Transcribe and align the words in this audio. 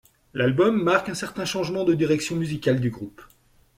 L'album 0.33 0.81
marque 0.81 1.09
un 1.09 1.13
certain 1.13 1.45
changement 1.45 1.83
de 1.83 1.93
direction 1.93 2.35
musicale 2.35 2.81
du 2.81 2.89
groupe. 2.89 3.21